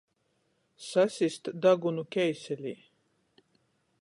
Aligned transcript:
Sasist 0.87 1.51
dagunu 1.67 2.07
keiselī. 2.17 2.77